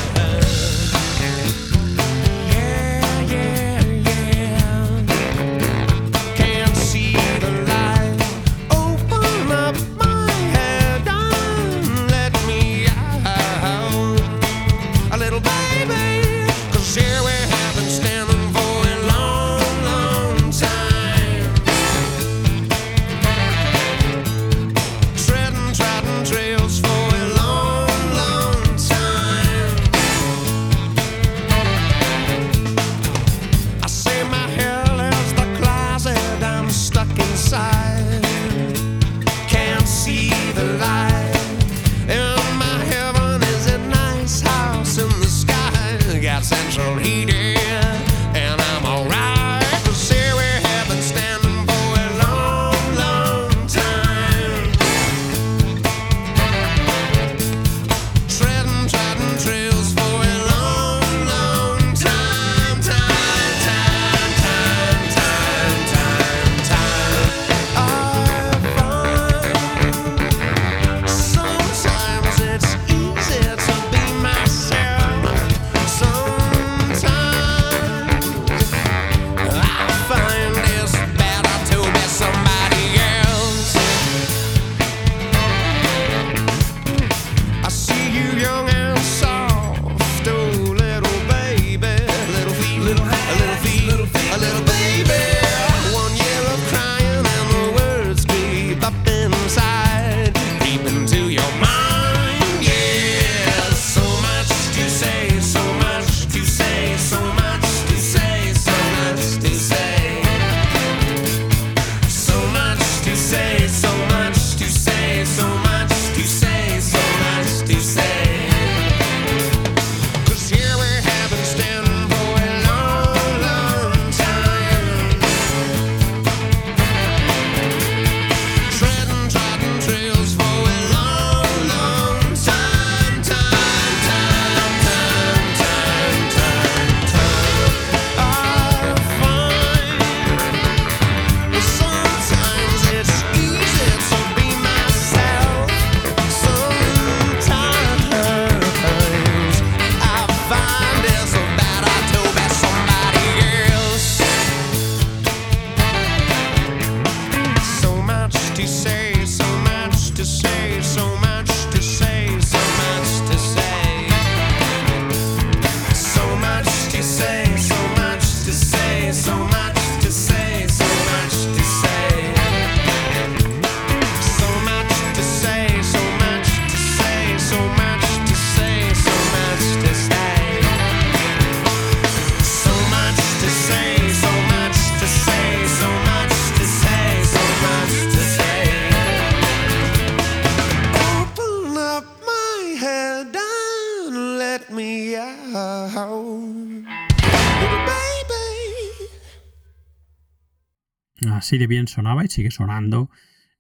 [201.48, 203.10] Así de bien sonaba y sigue sonando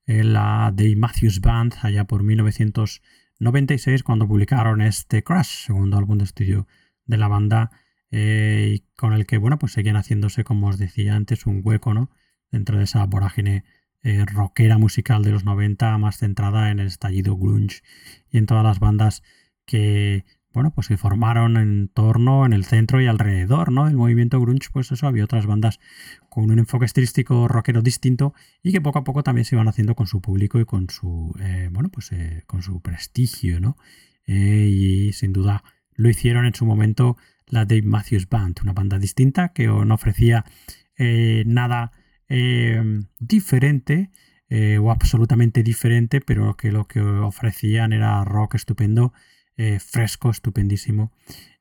[0.07, 6.67] la Dave Matthews Band allá por 1996 cuando publicaron este Crash, segundo álbum de estudio
[7.05, 7.71] de la banda
[8.11, 12.09] eh, con el que, bueno, pues seguían haciéndose, como os decía antes, un hueco, ¿no?
[12.51, 13.63] Dentro de esa vorágine
[14.03, 17.83] eh, rockera musical de los 90, más centrada en el estallido grunge
[18.29, 19.23] y en todas las bandas
[19.65, 23.85] que, bueno, pues se formaron en torno, en el centro y alrededor, ¿no?
[23.85, 25.79] Del movimiento grunge, pues eso, había otras bandas
[26.37, 29.95] con un enfoque estilístico rockero distinto y que poco a poco también se iban haciendo
[29.95, 32.11] con su público y con su, eh, bueno, pues
[32.45, 33.75] con su prestigio, ¿no?
[34.27, 35.63] y sin duda
[35.95, 37.17] lo hicieron en su momento
[37.47, 40.45] la Dave Matthews Band, una banda distinta que no ofrecía
[40.97, 41.91] eh, nada
[42.29, 44.11] eh, diferente
[44.49, 49.13] eh, o absolutamente diferente, pero que lo que ofrecían era rock estupendo,
[49.79, 51.11] fresco, estupendísimo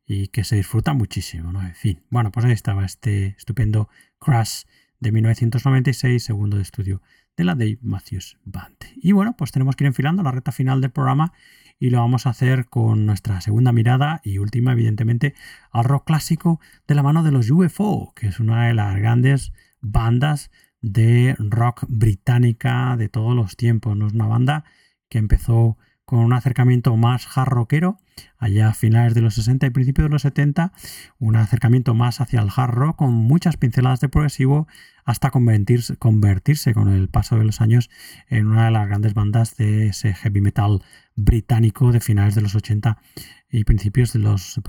[0.06, 1.62] y que se disfruta muchísimo, ¿no?
[1.62, 3.88] En fin, bueno, pues ahí estaba este estupendo
[4.18, 4.64] Crash
[5.00, 7.02] de 1996, segundo de estudio
[7.36, 8.76] de la Dave Matthews Band.
[8.96, 11.32] Y bueno, pues tenemos que ir enfilando la recta final del programa
[11.78, 15.34] y lo vamos a hacer con nuestra segunda mirada y última, evidentemente,
[15.70, 19.52] al rock clásico de la mano de los UFO, que es una de las grandes
[19.80, 20.50] bandas
[20.80, 23.96] de rock británica de todos los tiempos.
[23.96, 24.06] ¿no?
[24.06, 24.64] Es una banda
[25.08, 27.98] que empezó con un acercamiento más hard rockero,
[28.38, 30.72] allá a finales de los 60 y principios de los 70,
[31.18, 34.66] un acercamiento más hacia el hard rock con muchas pinceladas de progresivo
[35.04, 37.90] hasta convertirse, convertirse con el paso de los años
[38.28, 40.82] en una de las grandes bandas de ese heavy metal
[41.14, 42.98] británico de finales de los 80
[43.50, 44.60] y principios de los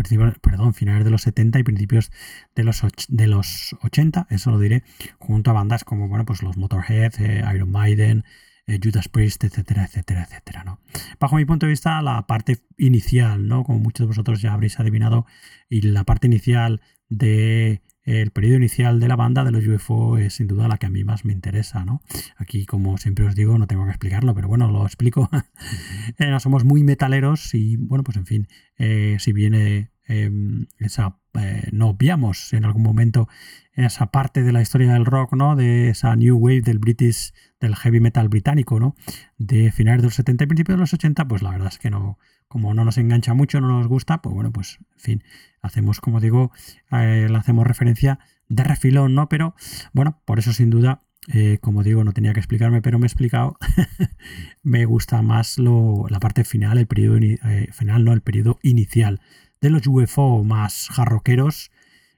[0.41, 2.12] perdón, finales de los 70 y principios
[2.56, 4.84] de los de los 80, eso lo diré,
[5.18, 8.24] junto a bandas como bueno, pues los Motorhead, eh, Iron Maiden,
[8.68, 10.80] eh, Judas Priest, etcétera, etcétera, etcétera, ¿no?
[11.20, 13.63] Bajo mi punto de vista, la parte inicial, ¿no?
[13.63, 15.26] Como muchos de vosotros ya habréis adivinado,
[15.70, 20.36] y la parte inicial de el periodo inicial de la banda de los UFO es
[20.36, 22.01] sin duda la que a mí más me interesa, ¿no?
[22.38, 25.30] Aquí, como siempre os digo, no tengo que explicarlo, pero bueno, lo explico.
[26.20, 28.47] Eh, no somos muy metaleros y, bueno, pues en fin,
[28.78, 33.28] eh, si viene em, esa, eh, no obviamos en algún momento
[33.74, 35.55] esa parte de la historia del rock, ¿no?
[35.55, 38.95] De esa new wave del British, del heavy metal británico, ¿no?
[39.38, 41.89] De finales de los 70 y principios de los 80, pues la verdad es que
[41.89, 45.24] no, como no nos engancha mucho, no nos gusta, pues bueno, pues en fin,
[45.62, 46.51] hacemos, como digo,
[46.91, 49.30] eh, le hacemos referencia de refilón, ¿no?
[49.30, 49.55] Pero
[49.93, 51.03] bueno, por eso sin duda,
[51.34, 53.58] eh, como digo, no tenía que explicarme, pero me he explicado,
[54.64, 59.20] me gusta más lo, la parte final, el periodo eh, final, no, el periodo inicial
[59.62, 61.72] de los UFO más jarroqueros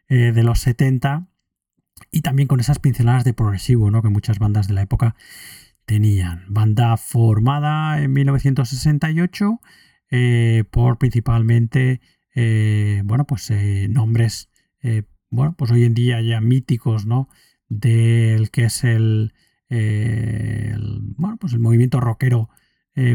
[0.09, 1.27] de los 70
[2.11, 4.01] y también con esas pinceladas de progresivo, ¿no?
[4.01, 5.15] Que muchas bandas de la época
[5.85, 6.45] tenían.
[6.49, 9.59] Banda formada en 1968
[10.11, 12.01] eh, por principalmente,
[12.33, 14.49] eh, bueno, pues eh, nombres,
[15.29, 17.29] bueno, pues hoy en día ya míticos, ¿no?
[17.67, 19.33] Del que es el,
[21.17, 22.49] bueno, pues el movimiento rockero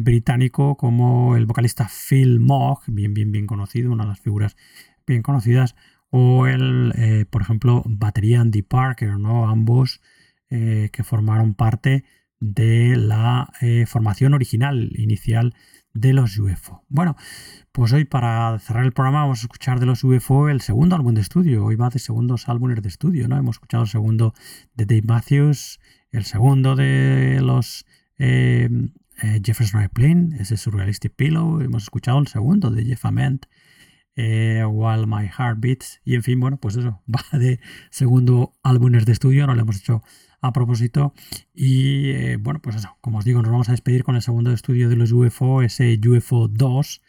[0.02, 4.56] británico como el vocalista Phil Mogg, bien, bien, bien conocido, una de las figuras
[5.06, 5.76] bien conocidas,
[6.10, 9.48] o el, por ejemplo, batería Andy Parker, ¿no?
[9.48, 10.00] Ambos
[10.48, 12.04] que formaron parte
[12.40, 13.50] de la
[13.86, 15.54] formación original inicial
[15.94, 16.84] de los UFO.
[16.88, 17.16] Bueno,
[17.72, 21.14] pues hoy para cerrar el programa vamos a escuchar de los UFO el segundo álbum
[21.14, 21.64] de estudio.
[21.64, 23.38] Hoy va de segundos álbumes de estudio, ¿no?
[23.38, 24.34] Hemos escuchado el segundo
[24.74, 25.80] de Dave Matthews,
[26.10, 27.86] el segundo de los
[28.18, 28.68] eh,
[29.22, 31.60] eh, Jefferson Airplane, ese Surrealistic Pillow.
[31.60, 33.46] Hemos escuchado el segundo de Jeff Ament,
[34.16, 36.00] eh, While My Heart Beats.
[36.04, 37.60] Y en fin, bueno, pues eso, va de
[37.90, 39.46] segundo álbumes de estudio.
[39.46, 40.02] No le hemos hecho
[40.40, 41.14] a propósito.
[41.54, 44.52] Y eh, bueno, pues eso, como os digo, nos vamos a despedir con el segundo
[44.52, 47.02] estudio de los UFO, ese UFO 2,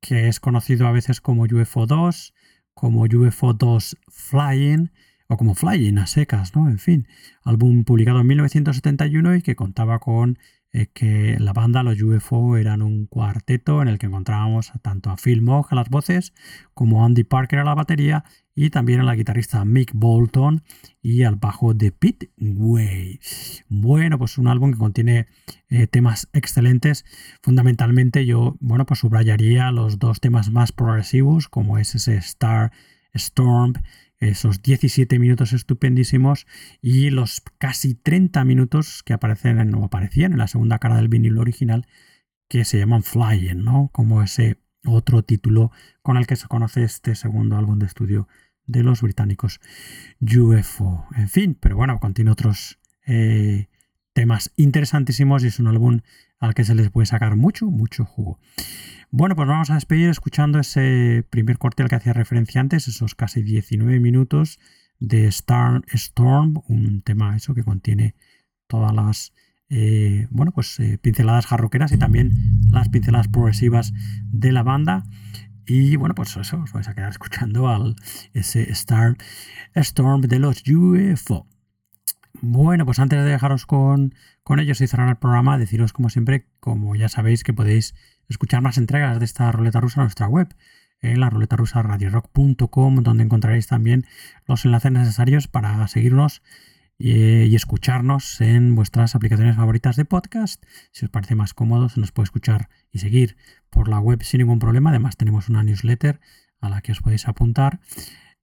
[0.00, 2.34] que es conocido a veces como UFO 2,
[2.74, 4.90] como UFO 2 Flying
[5.28, 6.68] o como Flying a secas, ¿no?
[6.68, 7.08] En fin,
[7.42, 10.38] álbum publicado en 1971 y que contaba con
[10.74, 15.16] eh, que la banda, los UFO, eran un cuarteto en el que encontrábamos tanto a
[15.16, 16.32] Phil Mogg a las voces,
[16.72, 20.62] como Andy Parker a la batería y también a la guitarrista Mick Bolton
[21.02, 23.20] y al bajo de Pete Way.
[23.68, 25.26] Bueno, pues un álbum que contiene
[25.68, 27.04] eh, temas excelentes.
[27.42, 32.72] Fundamentalmente yo, bueno, pues subrayaría los dos temas más progresivos, como es ese Star
[33.12, 33.74] Storm
[34.22, 36.46] esos 17 minutos estupendísimos
[36.80, 41.08] y los casi 30 minutos que aparecen en, o aparecían en la segunda cara del
[41.08, 41.86] vinilo original
[42.48, 43.90] que se llaman Flying, ¿no?
[43.92, 48.28] Como ese otro título con el que se conoce este segundo álbum de estudio
[48.66, 49.60] de los británicos
[50.20, 51.06] UFO.
[51.16, 53.66] En fin, pero bueno, contiene otros eh,
[54.12, 56.00] temas interesantísimos y es un álbum
[56.38, 58.38] al que se les puede sacar mucho, mucho jugo.
[59.14, 63.14] Bueno, pues vamos a despedir escuchando ese primer corte al que hacía referencia antes, esos
[63.14, 64.58] casi 19 minutos
[65.00, 68.14] de Star Storm, un tema eso que contiene
[68.68, 69.34] todas las
[69.68, 73.92] eh, bueno, pues eh, pinceladas jarroqueras y también las pinceladas progresivas
[74.30, 75.04] de la banda.
[75.66, 77.96] Y bueno, pues eso, os vais a quedar escuchando al
[78.32, 79.18] ese Star
[79.74, 81.46] Storm de los UFO.
[82.40, 86.48] Bueno, pues antes de dejaros con, con ellos y cerrar el programa, deciros como siempre,
[86.60, 87.94] como ya sabéis, que podéis
[88.32, 90.54] escuchar más entregas de esta ruleta rusa en nuestra web,
[91.00, 94.06] en la ruleta rusa radiorock.com, donde encontraréis también
[94.46, 96.42] los enlaces necesarios para seguirnos
[96.98, 100.64] y, escucharnos en vuestras aplicaciones favoritas de podcast.
[100.92, 103.36] Si os parece más cómodo, se nos puede escuchar y seguir
[103.70, 104.90] por la web sin ningún problema.
[104.90, 106.20] Además, tenemos una newsletter
[106.60, 107.80] a la que os podéis apuntar.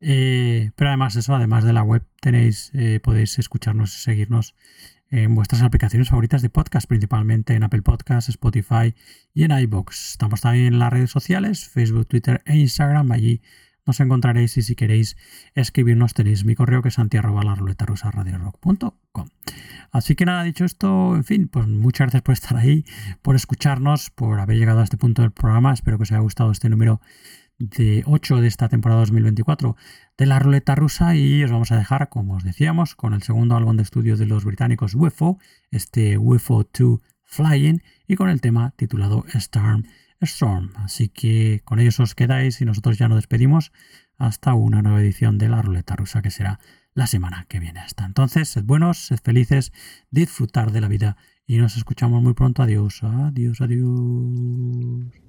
[0.02, 4.56] Eh, pero además eso, además de la web, tenéis, eh, podéis escucharnos y seguirnos
[5.12, 8.94] en vuestras aplicaciones favoritas de podcast, principalmente en Apple Podcasts, Spotify
[9.34, 10.12] y en iBox.
[10.12, 13.12] Estamos también en las redes sociales, Facebook, Twitter e Instagram.
[13.12, 13.42] Allí
[13.86, 15.18] nos encontraréis y si queréis
[15.56, 16.98] escribirnos tenéis mi correo que es
[18.40, 19.30] rock.com
[19.92, 22.86] Así que nada, dicho esto, en fin, pues muchas gracias por estar ahí,
[23.24, 25.74] por escucharnos, por haber llegado a este punto del programa.
[25.74, 27.02] Espero que os haya gustado este número
[27.60, 29.76] de 8 de esta temporada 2024
[30.18, 33.56] de la ruleta rusa y os vamos a dejar, como os decíamos, con el segundo
[33.56, 35.38] álbum de estudio de los británicos UFO,
[35.70, 39.84] este UFO 2 Flying, y con el tema titulado Storm
[40.22, 40.72] Storm.
[40.76, 43.72] Así que con ellos os quedáis y nosotros ya nos despedimos
[44.18, 46.60] hasta una nueva edición de la ruleta rusa que será
[46.94, 47.80] la semana que viene.
[47.80, 49.72] Hasta entonces, sed buenos, sed felices,
[50.10, 52.64] disfrutar de la vida y nos escuchamos muy pronto.
[52.64, 55.29] Adiós, adiós, adiós.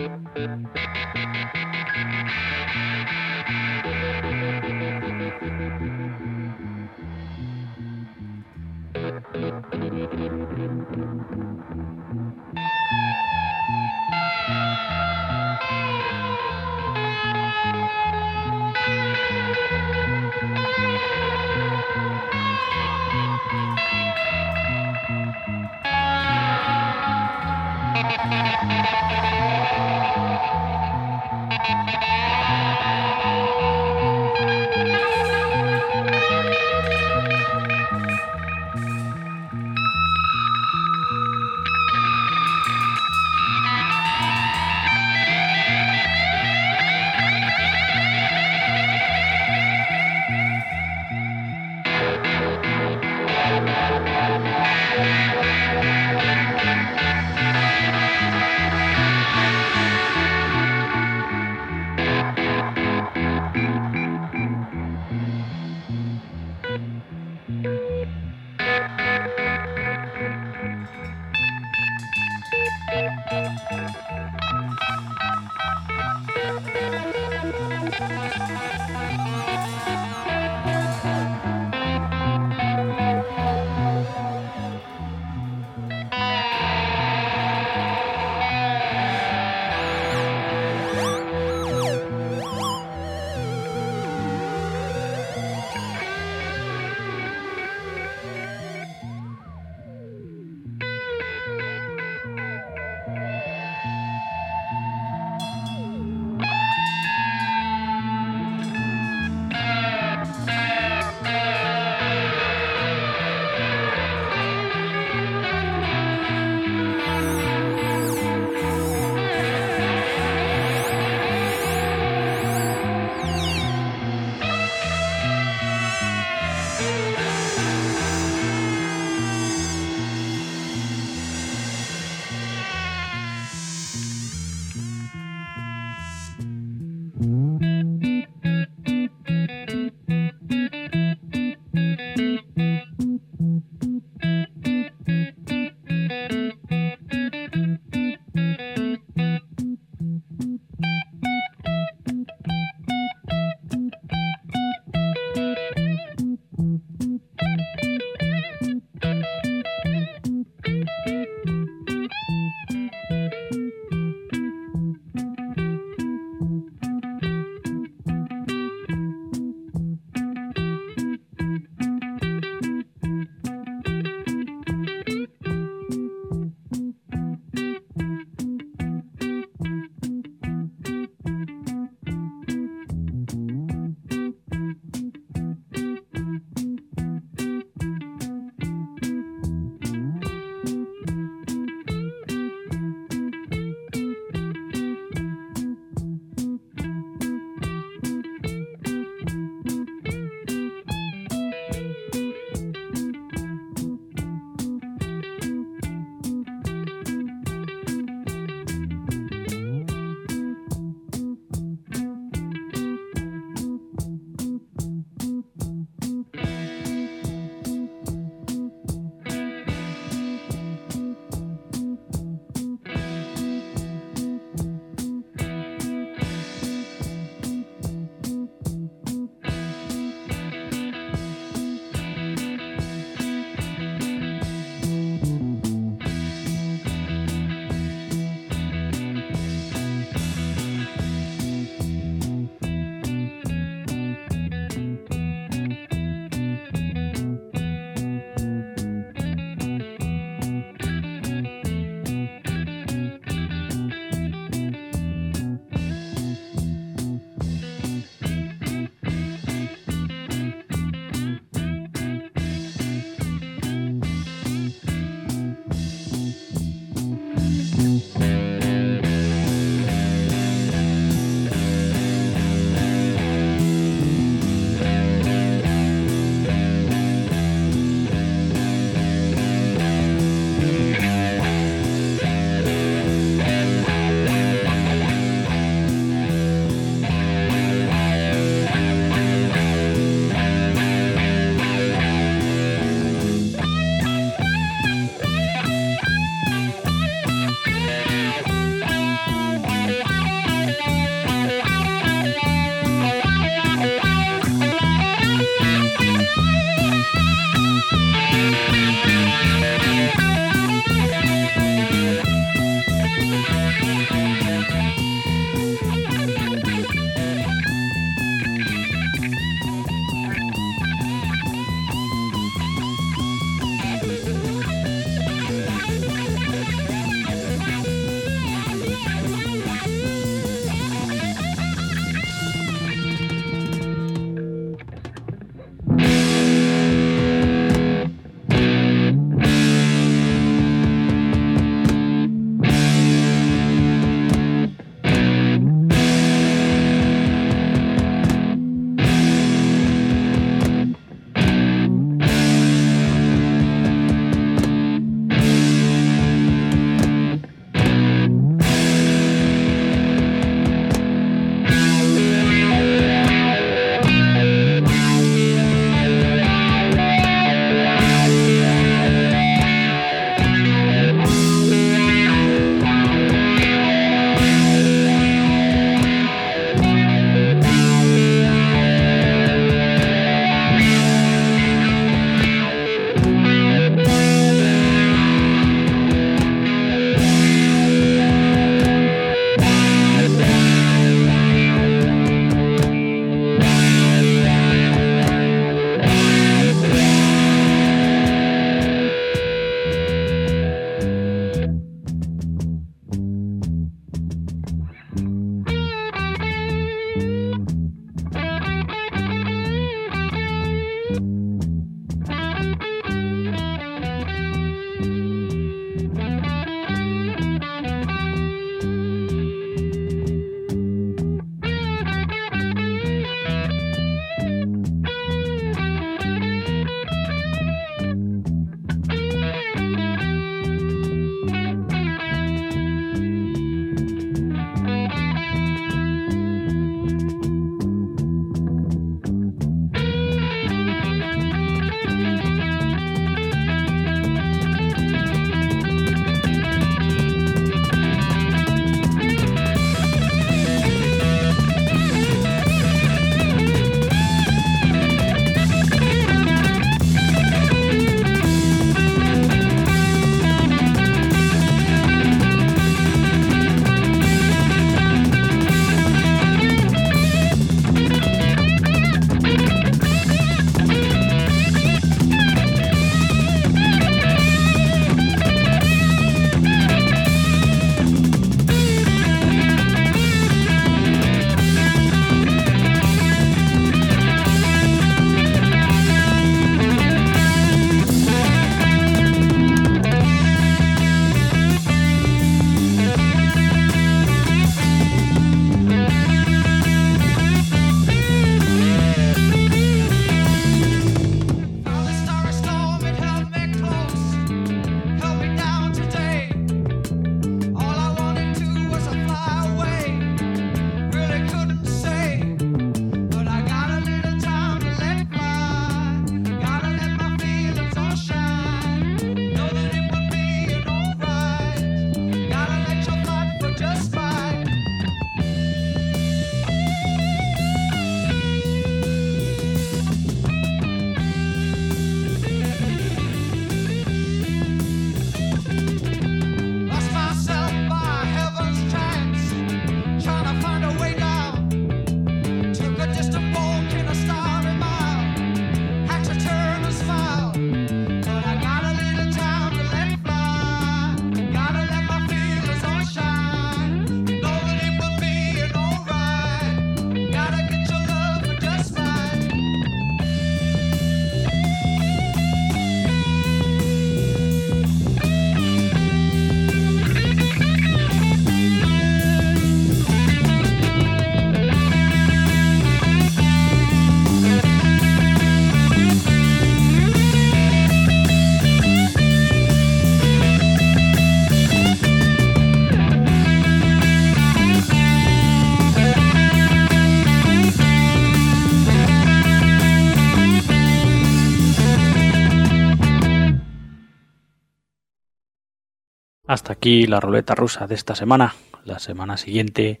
[596.84, 598.56] Aquí la ruleta rusa de esta semana.
[598.84, 600.00] La semana siguiente,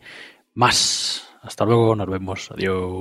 [0.52, 1.30] más.
[1.40, 2.50] Hasta luego, nos vemos.
[2.50, 2.92] Adiós.